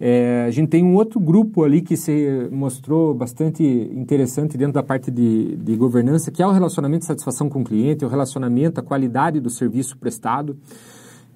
[0.00, 4.82] É, a gente tem um outro grupo ali que se mostrou bastante interessante dentro da
[4.82, 8.80] parte de, de governança, que é o relacionamento de satisfação com o cliente, o relacionamento,
[8.80, 10.56] a qualidade do serviço prestado.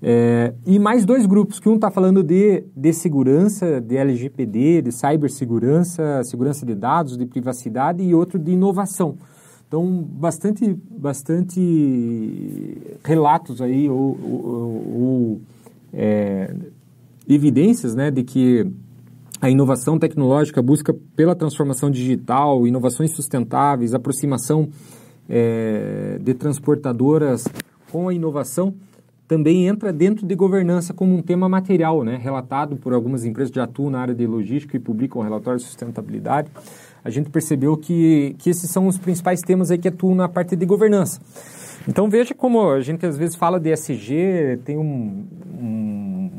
[0.01, 4.93] É, e mais dois grupos, que um está falando de, de segurança, de LGPD, de
[4.93, 9.17] cibersegurança, segurança de dados, de privacidade, e outro de inovação.
[9.67, 15.41] Então, bastante, bastante relatos aí, ou, ou, ou
[15.93, 16.55] é,
[17.29, 18.67] evidências né, de que
[19.41, 24.69] a inovação tecnológica busca pela transformação digital, inovações sustentáveis, aproximação
[25.29, 27.47] é, de transportadoras
[27.93, 28.75] com a inovação,
[29.29, 33.61] também entra dentro de governança como um tema material, né, relatado por algumas empresas que
[33.61, 36.51] atuam na área de logística e publicam relatórios de sustentabilidade.
[37.05, 40.57] A gente percebeu que, que esses são os principais temas aí que atuam na parte
[40.57, 41.21] de governança.
[41.87, 45.27] Então veja como a gente às vezes fala de ESG, tem um,
[45.61, 46.31] um,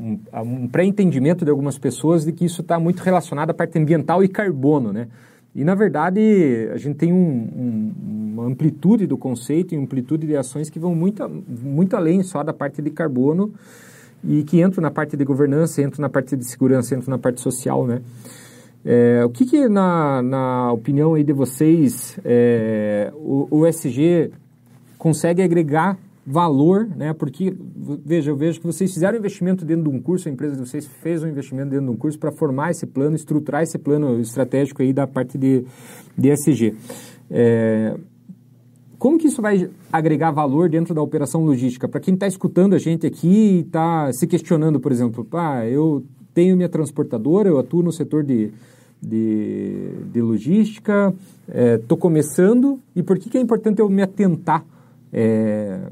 [0.00, 4.24] um, um pré-entendimento de algumas pessoas de que isso está muito relacionado à parte ambiental
[4.24, 5.08] e carbono, né?
[5.54, 7.92] E, na verdade, a gente tem um, um,
[8.34, 12.52] uma amplitude do conceito e amplitude de ações que vão muito, muito além só da
[12.52, 13.52] parte de carbono
[14.22, 17.40] e que entram na parte de governança, entram na parte de segurança, entram na parte
[17.40, 18.00] social, né?
[18.84, 24.30] É, o que, que na, na opinião aí de vocês, é, o, o SG
[24.96, 27.12] consegue agregar valor, né?
[27.12, 27.54] Porque,
[28.04, 30.86] veja, eu vejo que vocês fizeram investimento dentro de um curso, a empresa de vocês
[30.86, 34.82] fez um investimento dentro de um curso para formar esse plano, estruturar esse plano estratégico
[34.82, 35.64] aí da parte de,
[36.16, 36.74] de SG.
[37.30, 37.96] É,
[38.98, 41.88] como que isso vai agregar valor dentro da operação logística?
[41.88, 46.04] Para quem está escutando a gente aqui e está se questionando, por exemplo, ah, eu
[46.34, 48.52] tenho minha transportadora, eu atuo no setor de,
[49.00, 51.14] de, de logística,
[51.48, 54.64] estou é, começando, e por que, que é importante eu me atentar
[55.12, 55.90] é,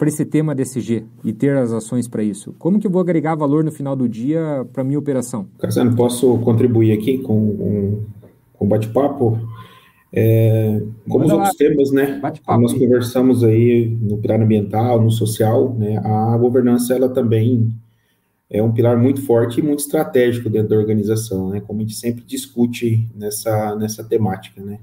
[0.00, 2.54] para esse tema DSG e ter as ações para isso?
[2.58, 5.46] Como que eu vou agregar valor no final do dia para a minha operação?
[5.58, 8.06] Cassiano, posso contribuir aqui com um,
[8.58, 9.38] um bate-papo?
[10.10, 12.18] É, como os outros temas, né?
[12.46, 15.98] Como nós conversamos aí no pilar ambiental, no social, né?
[15.98, 17.70] A governança, ela também
[18.48, 21.60] é um pilar muito forte e muito estratégico dentro da organização, né?
[21.60, 24.78] Como a gente sempre discute nessa, nessa temática, né?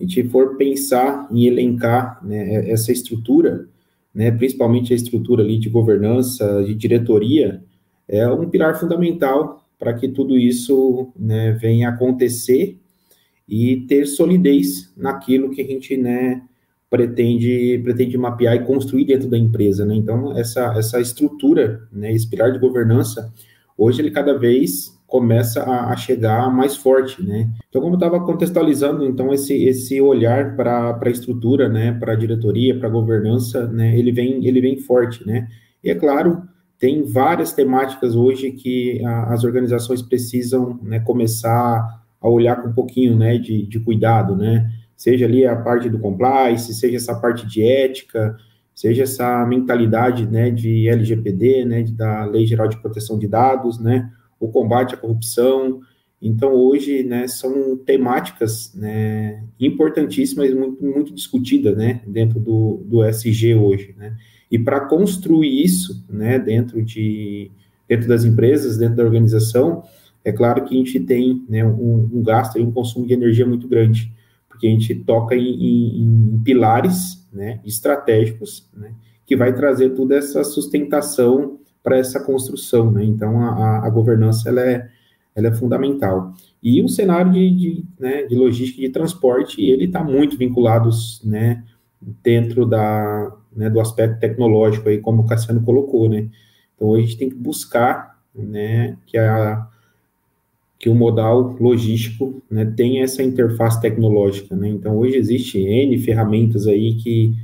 [0.00, 3.68] A gente for pensar em elencar né, essa estrutura,
[4.18, 7.62] né, principalmente a estrutura ali de governança, de diretoria,
[8.08, 12.76] é um pilar fundamental para que tudo isso né, venha acontecer
[13.48, 16.42] e ter solidez naquilo que a gente né,
[16.90, 19.86] pretende, pretende mapear e construir dentro da empresa.
[19.86, 19.94] Né?
[19.94, 23.32] Então, essa, essa estrutura, né, esse pilar de governança,
[23.76, 27.50] hoje ele cada vez começa a, a chegar mais forte, né?
[27.68, 32.16] Então, como eu estava contextualizando, então esse esse olhar para a estrutura, né, para a
[32.16, 35.48] diretoria, para a governança, né, ele vem ele vem forte, né?
[35.82, 36.42] E é claro,
[36.78, 42.72] tem várias temáticas hoje que a, as organizações precisam né, começar a olhar com um
[42.74, 44.70] pouquinho, né, de, de cuidado, né?
[44.98, 48.36] seja ali a parte do compliance, seja essa parte de ética,
[48.74, 54.10] seja essa mentalidade, né, de LGPD, né, da Lei Geral de Proteção de Dados, né,
[54.38, 55.80] o combate à corrupção.
[56.20, 63.54] Então, hoje, né, são temáticas, né, importantíssimas, muito, muito discutidas, né, dentro do, do SG
[63.54, 64.16] hoje, né.
[64.50, 67.50] E para construir isso, né, dentro de
[67.88, 69.82] dentro das empresas, dentro da organização,
[70.22, 73.46] é claro que a gente tem né, um, um gasto e um consumo de energia
[73.46, 74.12] muito grande,
[74.46, 78.92] porque a gente toca em, em, em pilares né, estratégicos, né,
[79.24, 82.92] que vai trazer toda essa sustentação para essa construção.
[82.92, 83.04] Né?
[83.04, 84.86] Então, a, a, governança ela é,
[85.34, 86.34] ela é fundamental.
[86.62, 90.90] E o cenário de, de, né, de logística e de transporte, ele está muito vinculado
[91.24, 91.64] né,
[92.22, 96.10] dentro da, né, do aspecto tecnológico, aí, como o Cassiano colocou.
[96.10, 96.28] Né?
[96.76, 99.66] Então, a gente tem que buscar né, que a
[100.80, 104.54] que o modal logístico né, tem essa interface tecnológica.
[104.54, 104.68] Né?
[104.68, 107.34] Então, hoje existe N ferramentas aí que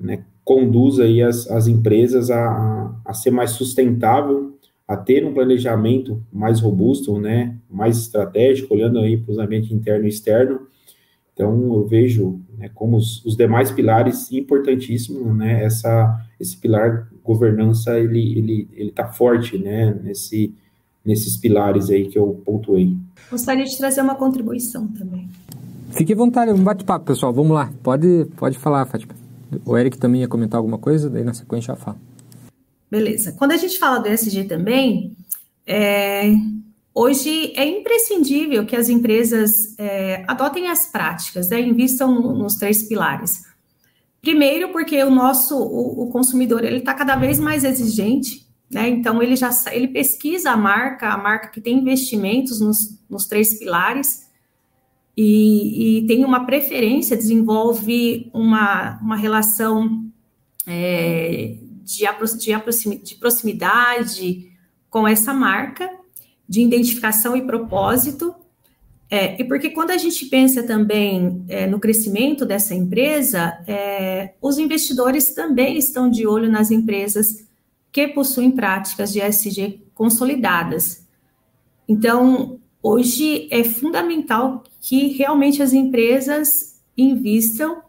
[0.00, 4.56] né, conduz aí as, as empresas a, a ser mais sustentável,
[4.86, 10.06] a ter um planejamento mais robusto, né, mais estratégico, olhando aí para os ambientes interno
[10.06, 10.60] e externo.
[11.34, 17.98] Então, eu vejo né, como os, os, demais pilares importantíssimos, né, essa, esse pilar governança,
[17.98, 20.54] ele ele ele está forte, né, nesse
[21.04, 22.96] nesses pilares aí que eu pontuei.
[23.30, 25.28] Gostaria de trazer uma contribuição também.
[25.90, 27.32] Fique à vontade, um bate-papo, pessoal.
[27.32, 27.72] Vamos lá.
[27.82, 29.25] Pode, pode falar, Fátima.
[29.64, 31.98] O Eric também ia comentar alguma coisa, daí na sequência já fala.
[32.90, 33.32] Beleza.
[33.32, 35.16] Quando a gente fala do ESG também,
[35.66, 36.32] é,
[36.94, 43.44] hoje é imprescindível que as empresas é, adotem as práticas, né, invistam nos três pilares.
[44.20, 48.88] Primeiro, porque o nosso o, o consumidor ele está cada vez mais exigente né?
[48.88, 53.58] Então ele já ele pesquisa a marca, a marca que tem investimentos nos, nos três
[53.58, 54.25] pilares
[55.16, 60.04] e, e, tem uma preferência, desenvolve uma, uma relação
[60.66, 62.04] é, de,
[62.38, 64.52] de, de proximidade
[64.90, 65.90] com essa marca,
[66.46, 68.34] de identificação e propósito.
[69.08, 74.58] É, e porque quando a gente pensa também é, no crescimento dessa empresa, é, os
[74.58, 77.46] investidores também estão de olho nas empresas
[77.90, 81.06] que possuem práticas de ESG consolidadas.
[81.88, 87.82] Então, hoje é fundamental que realmente as empresas invistam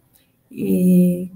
[0.52, 1.30] e,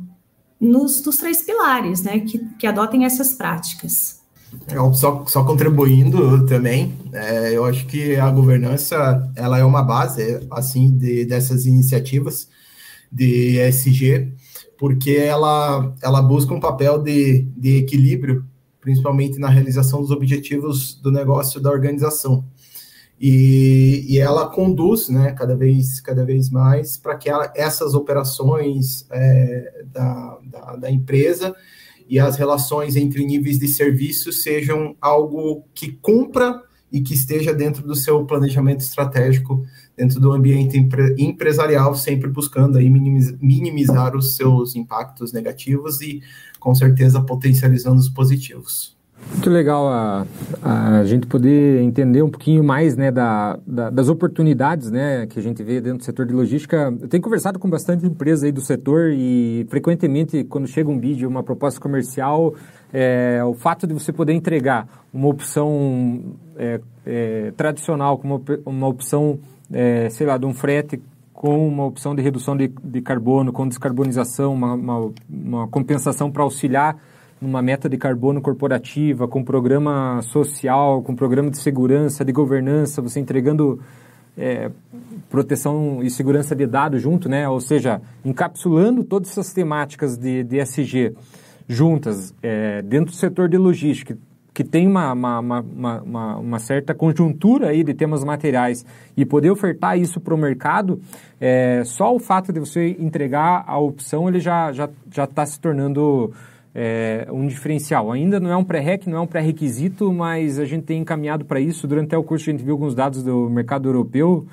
[0.60, 4.20] nos, nos, três pilares, né, que, que adotem essas práticas.
[4.68, 10.46] É, só, só contribuindo também, é, eu acho que a governança ela é uma base
[10.52, 12.50] assim de, dessas iniciativas
[13.12, 14.34] de ESG,
[14.78, 18.46] porque ela, ela busca um papel de, de equilíbrio
[18.82, 22.44] principalmente na realização dos objetivos do negócio da organização.
[23.24, 29.06] E, e ela conduz, né, cada vez, cada vez mais para que ela, essas operações
[29.12, 31.56] é, da, da, da empresa
[32.10, 37.84] e as relações entre níveis de serviço sejam algo que cumpra e que esteja dentro
[37.86, 39.64] do seu planejamento estratégico,
[39.96, 46.24] dentro do ambiente empre empresarial, sempre buscando aí minimizar, minimizar os seus impactos negativos e
[46.60, 49.00] com certeza potencializando os positivos.
[49.30, 50.26] Muito legal a,
[50.62, 55.42] a gente poder entender um pouquinho mais né, da, da, das oportunidades né, que a
[55.42, 56.94] gente vê dentro do setor de logística.
[57.02, 61.30] Eu tenho conversado com bastante empresas aí do setor e frequentemente quando chega um vídeo,
[61.30, 62.54] uma proposta comercial,
[62.92, 68.88] é, o fato de você poder entregar uma opção é, é, tradicional como uma, uma
[68.88, 69.40] opção,
[69.72, 71.02] é, sei lá, de um frete
[71.34, 76.44] com uma opção de redução de, de carbono, com descarbonização, uma, uma, uma compensação para
[76.44, 76.98] auxiliar
[77.42, 83.20] numa meta de carbono corporativa, com programa social, com programa de segurança, de governança, você
[83.20, 83.80] entregando
[84.38, 84.70] é,
[85.28, 87.50] proteção e segurança de dados junto, né?
[87.50, 91.16] Ou seja, encapsulando todas essas temáticas de, de SG
[91.68, 94.16] juntas é, dentro do setor de logística,
[94.54, 95.62] que tem uma, uma, uma,
[96.02, 101.02] uma, uma certa conjuntura aí de temas materiais e poder ofertar isso para o mercado,
[101.40, 105.46] é, só o fato de você entregar a opção, ele já está já, já tá
[105.46, 106.34] se tornando
[106.74, 108.12] é, um diferencial.
[108.12, 111.60] Ainda não é um pré-req, não é um pré-requisito, mas a gente tem encaminhado para
[111.60, 111.88] isso.
[111.88, 114.46] Durante o curso a gente viu alguns dados do mercado europeu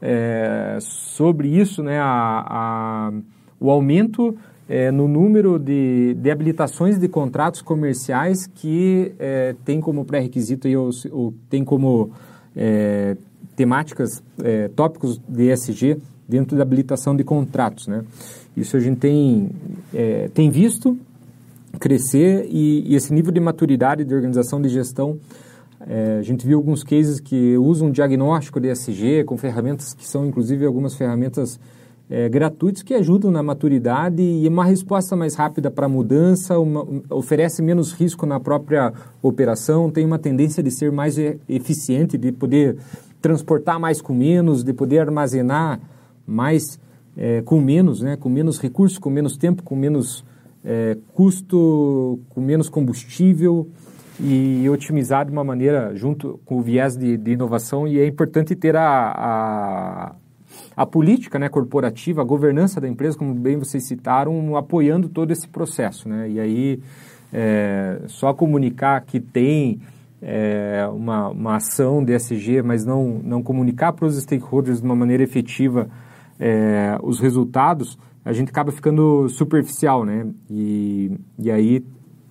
[0.00, 3.12] é, sobre isso, né, a, a,
[3.58, 4.36] o aumento
[4.68, 10.90] é, no número de, de habilitações de contratos comerciais que é, tem como pré-requisito ou,
[11.10, 12.10] ou, tem como
[12.56, 13.16] é,
[13.56, 15.98] temáticas, é, tópicos de ESG
[16.28, 17.86] dentro da habilitação de contratos.
[17.86, 18.04] Né?
[18.56, 19.50] Isso a gente tem,
[19.92, 20.98] é, tem visto
[21.78, 25.18] crescer e, e, esse nível de maturidade de organização de gestão,
[25.86, 30.26] é, a gente viu alguns cases que usam diagnóstico de ESG com ferramentas que são
[30.26, 31.58] inclusive algumas ferramentas
[32.08, 36.86] é, gratuitos que ajudam na maturidade e uma resposta mais rápida para a mudança, uma,
[37.10, 41.16] oferece menos risco na própria operação, tem uma tendência de ser mais
[41.48, 42.76] eficiente, de poder
[43.20, 45.80] transportar mais com menos, de poder armazenar
[46.26, 46.78] mais
[47.16, 50.24] é, com menos, né, com menos recursos, com menos tempo, com menos
[50.64, 53.68] é, custo, com menos combustível
[54.18, 58.54] e otimizar de uma maneira junto com o viés de, de inovação e é importante
[58.54, 60.14] ter a, a,
[60.76, 65.48] a, política né, corporativa, a governança da empresa, como bem vocês citaram, apoiando todo esse
[65.48, 66.08] processo.
[66.08, 66.30] Né?
[66.30, 66.80] E aí,
[67.32, 69.80] é, só comunicar que tem
[70.22, 74.94] é, uma, uma ação de SG, mas não, não comunicar para os stakeholders de uma
[74.94, 75.88] maneira efetiva
[76.38, 80.26] é, os resultados, a gente acaba ficando superficial, né?
[80.50, 81.84] E, e aí,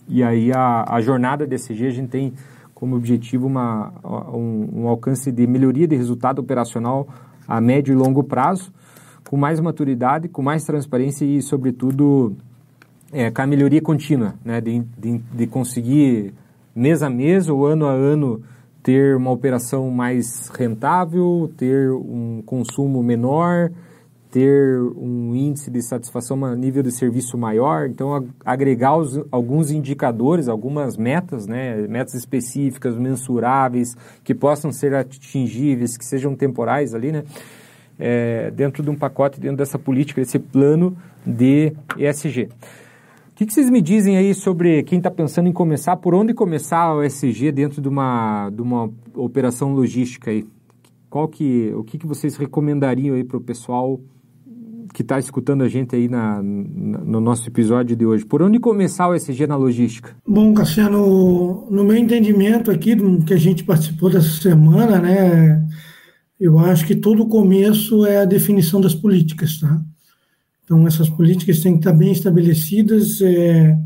[0.07, 2.33] e aí a, a jornada SG a gente tem
[2.73, 3.93] como objetivo uma,
[4.33, 7.07] um, um alcance de melhoria de resultado operacional
[7.47, 8.73] a médio e longo prazo,
[9.29, 12.35] com mais maturidade, com mais transparência e, sobretudo,
[13.11, 14.59] é, com a melhoria contínua, né?
[14.59, 16.33] de, de, de conseguir
[16.75, 18.41] mês a mês ou ano a ano
[18.81, 23.71] ter uma operação mais rentável, ter um consumo menor,
[24.33, 30.47] ter um índice de satisfação, um nível de serviço maior, então agregar os, alguns indicadores,
[30.47, 37.23] algumas metas, né, metas específicas, mensuráveis, que possam ser atingíveis, que sejam temporais ali, né,
[37.99, 42.49] é, dentro de um pacote, dentro dessa política, desse plano de ESG.
[43.29, 46.33] O que, que, vocês me dizem aí sobre quem está pensando em começar, por onde
[46.33, 50.43] começar o ESG dentro de uma, de uma operação logística aí?
[51.07, 53.99] Qual que, o que, que vocês recomendariam aí para o pessoal
[54.93, 58.23] que está escutando a gente aí na, na, no nosso episódio de hoje?
[58.25, 60.15] Por onde começar o ESG na logística?
[60.25, 65.67] Bom, Cassiano, no meu entendimento aqui, do que a gente participou dessa semana, né,
[66.39, 69.81] eu acho que todo o começo é a definição das políticas, tá?
[70.63, 73.77] Então, essas políticas têm que estar bem estabelecidas, é,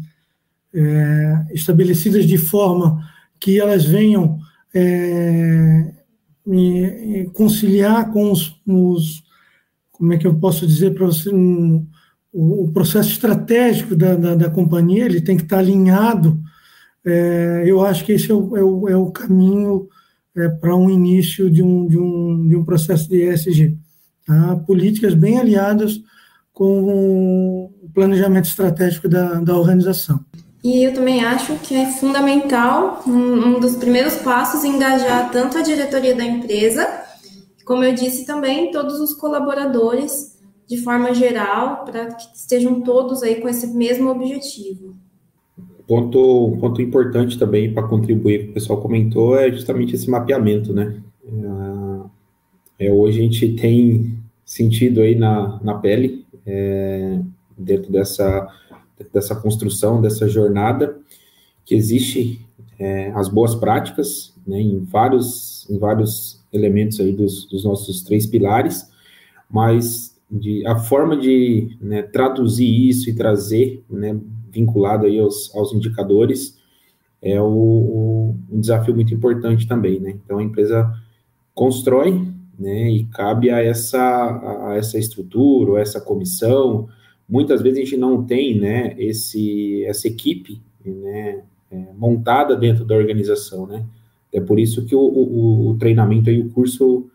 [0.73, 3.01] é, estabelecidas de forma
[3.39, 4.37] que elas venham
[4.73, 5.93] é,
[7.33, 9.23] conciliar com os, os,
[9.97, 11.85] como é que eu posso dizer para você, um,
[12.31, 16.39] o, processo estratégico da, da, da, companhia, ele tem que estar alinhado.
[17.03, 19.87] É, eu acho que esse é o, é o, é o caminho
[20.35, 23.75] é, para um início de um, de, um, de um processo de ESG.
[24.25, 24.55] Tá?
[24.67, 25.99] Políticas bem aliadas
[26.53, 30.23] com o planejamento estratégico da, da organização.
[30.63, 35.61] E eu também acho que é fundamental, um, um dos primeiros passos, engajar tanto a
[35.61, 37.06] diretoria da empresa,
[37.67, 43.41] como eu disse também, todos os colaboradores, de forma geral, para que estejam todos aí
[43.41, 44.95] com esse mesmo objetivo.
[45.85, 51.01] Ponto, ponto importante também para contribuir, que o pessoal comentou, é justamente esse mapeamento, né?
[52.79, 57.19] É, é, hoje a gente tem sentido aí na, na pele é,
[57.57, 58.47] dentro dessa,
[59.13, 60.97] dessa construção, dessa jornada,
[61.65, 62.39] que existe
[62.79, 68.25] é, as boas práticas né, em, vários, em vários elementos aí dos, dos nossos três
[68.25, 68.89] pilares,
[69.49, 74.19] mas de, a forma de né, traduzir isso e trazer, né,
[74.51, 76.57] vinculado aí aos, aos indicadores,
[77.21, 80.11] é o, um desafio muito importante também, né?
[80.23, 80.93] Então, a empresa
[81.53, 82.27] constrói
[82.57, 82.89] né?
[82.89, 86.89] E cabe a essa, a essa estrutura, a essa comissão.
[87.29, 92.95] Muitas vezes a gente não tem, né, esse, essa equipe, né, é, montada dentro da
[92.95, 93.85] organização, né?
[94.33, 97.09] É por isso que o, o, o treinamento e o curso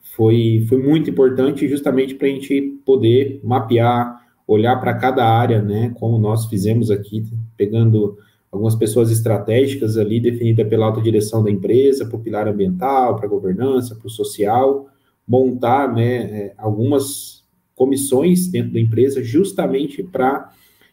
[0.00, 5.94] foi, foi muito importante, justamente para a gente poder mapear, olhar para cada área, né?
[5.98, 7.24] Como nós fizemos aqui,
[7.56, 8.18] pegando
[8.50, 13.24] algumas pessoas estratégicas ali, definida pela alta direção da empresa, para o pilar ambiental, para
[13.24, 14.88] a governança, para o social,
[15.26, 17.42] montar né, é, algumas
[17.74, 20.50] comissões dentro da empresa, justamente para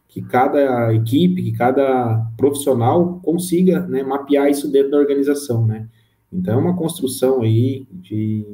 [0.09, 5.87] que cada equipe, que cada profissional consiga né, mapear isso dentro da organização, né?
[6.33, 8.45] Então, é uma construção aí de,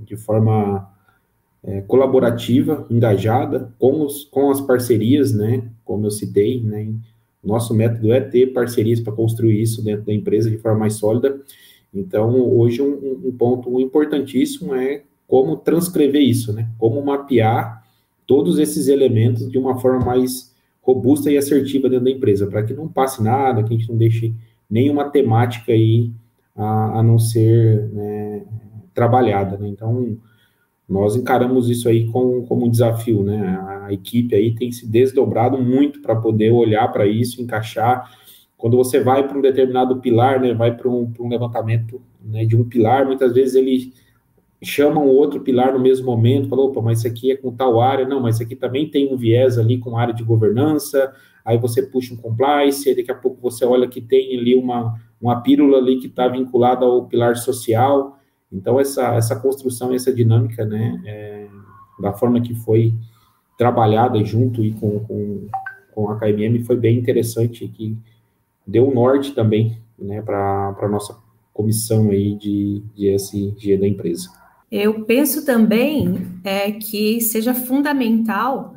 [0.00, 0.88] de forma
[1.62, 5.68] é, colaborativa, engajada, com, os, com as parcerias, né?
[5.84, 6.94] Como eu citei, né?
[7.42, 11.40] Nosso método é ter parcerias para construir isso dentro da empresa de forma mais sólida.
[11.92, 16.68] Então, hoje, um, um ponto importantíssimo é como transcrever isso, né?
[16.78, 17.84] Como mapear
[18.24, 20.54] todos esses elementos de uma forma mais
[20.86, 23.96] robusta e assertiva dentro da empresa, para que não passe nada, que a gente não
[23.96, 24.32] deixe
[24.70, 26.12] nenhuma temática aí
[26.54, 28.44] a, a não ser né,
[28.94, 29.66] trabalhada, né?
[29.66, 30.16] Então,
[30.88, 33.58] nós encaramos isso aí como, como um desafio, né?
[33.82, 38.08] A equipe aí tem se desdobrado muito para poder olhar para isso, encaixar.
[38.56, 42.56] Quando você vai para um determinado pilar, né, vai para um, um levantamento né, de
[42.56, 43.92] um pilar, muitas vezes ele
[44.66, 48.06] chamam outro pilar no mesmo momento, falou, opa, mas isso aqui é com tal área,
[48.06, 51.14] não, mas isso aqui também tem um viés ali com área de governança,
[51.44, 55.40] aí você puxa um compliance, daqui a pouco você olha que tem ali uma, uma
[55.40, 58.18] pílula ali que está vinculada ao pilar social,
[58.52, 61.46] então essa, essa construção, essa dinâmica, né, é,
[62.00, 62.92] da forma que foi
[63.56, 65.48] trabalhada junto e com, com,
[65.92, 67.96] com a KMM foi bem interessante, que
[68.66, 71.16] deu norte também, né, para a nossa
[71.52, 74.28] comissão aí de, de SG da empresa.
[74.70, 78.76] Eu penso também é, que seja fundamental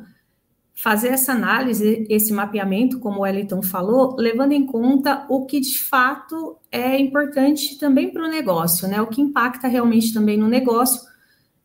[0.82, 5.78] fazer essa análise, esse mapeamento, como o Wellington falou, levando em conta o que de
[5.78, 9.00] fato é importante também para o negócio, né?
[9.02, 11.02] O que impacta realmente também no negócio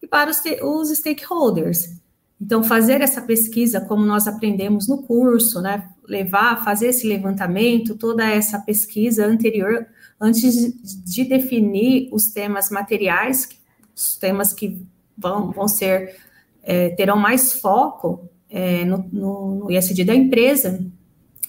[0.02, 1.96] e para os, os stakeholders.
[2.42, 5.88] Então, fazer essa pesquisa, como nós aprendemos no curso, né?
[6.08, 9.88] Levar, fazer esse levantamento, toda essa pesquisa anterior,
[10.20, 10.74] antes
[11.06, 13.48] de definir os temas materiais,
[13.96, 14.86] os temas que
[15.18, 16.16] vão, vão ser,
[16.62, 20.86] é, terão mais foco é, no, no, no ISD da empresa,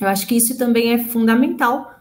[0.01, 1.97] eu acho que isso também é fundamental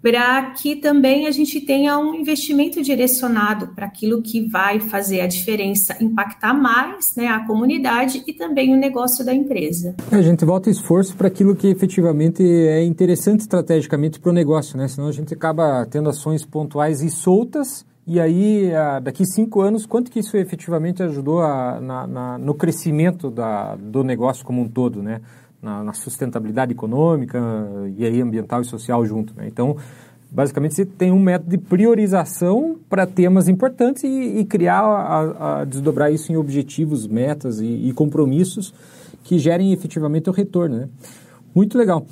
[0.00, 5.26] para que também a gente tenha um investimento direcionado para aquilo que vai fazer a
[5.26, 9.96] diferença, impactar mais né, a comunidade e também o negócio da empresa.
[10.10, 14.78] É, a gente volta esforço para aquilo que efetivamente é interessante estrategicamente para o negócio,
[14.78, 14.86] né?
[14.86, 18.70] Senão a gente acaba tendo ações pontuais e soltas e aí,
[19.02, 24.02] daqui cinco anos, quanto que isso efetivamente ajudou a, na, na, no crescimento da, do
[24.02, 25.20] negócio como um todo, né?
[25.60, 27.38] Na, na, sustentabilidade econômica
[27.98, 29.46] e aí ambiental e social junto, né?
[29.46, 29.76] Então,
[30.30, 35.64] basicamente, você tem um método de priorização para temas importantes e, e criar, a, a,
[35.66, 38.72] desdobrar isso em objetivos, metas e, e compromissos
[39.22, 40.88] que gerem efetivamente o retorno, né?
[41.54, 42.06] Muito legal.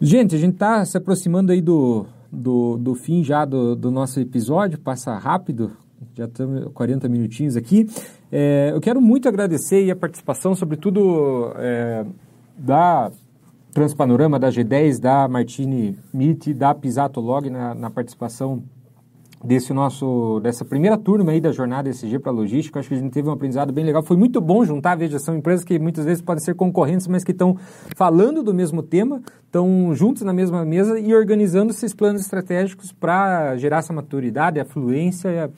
[0.00, 4.20] Gente, a gente está se aproximando aí do, do, do fim já do, do nosso
[4.20, 5.72] episódio, passa rápido,
[6.14, 7.86] já estamos 40 minutinhos aqui.
[8.30, 12.04] É, eu quero muito agradecer a participação, sobretudo é,
[12.56, 13.10] da
[13.72, 18.62] Transpanorama, da G10, da Martini Mit, da Pisato Log na, na participação
[19.44, 22.78] desse nosso dessa primeira turma aí da jornada SG para logística.
[22.78, 24.02] Acho que a gente teve um aprendizado bem legal.
[24.02, 27.32] Foi muito bom juntar, veja, são empresas que muitas vezes podem ser concorrentes, mas que
[27.32, 27.56] estão
[27.94, 33.56] falando do mesmo tema, estão juntos na mesma mesa e organizando esses planos estratégicos para
[33.56, 35.50] gerar essa maturidade, a fluência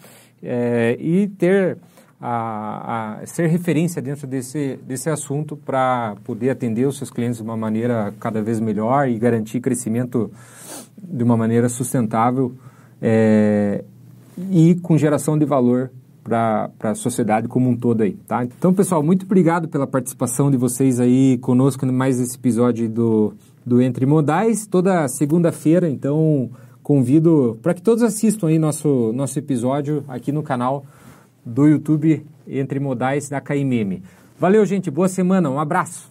[0.43, 1.79] é, e ter
[2.21, 7.45] a, a, ser referência dentro desse, desse assunto para poder atender os seus clientes de
[7.45, 10.31] uma maneira cada vez melhor e garantir crescimento
[11.01, 12.57] de uma maneira sustentável
[13.01, 13.85] é,
[14.51, 15.91] e com geração de valor
[16.23, 18.45] para a sociedade como um todo aí, tá?
[18.45, 23.33] Então, pessoal, muito obrigado pela participação de vocês aí conosco em mais esse episódio do,
[23.65, 26.51] do Entre Modais, toda segunda-feira, então
[26.83, 30.85] convido para que todos assistam aí nosso, nosso episódio aqui no canal
[31.45, 34.03] do YouTube Entre Modais da KMM.
[34.39, 36.11] Valeu, gente, boa semana, um abraço!